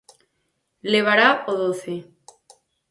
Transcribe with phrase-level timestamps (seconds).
[0.91, 1.95] Levará o doce.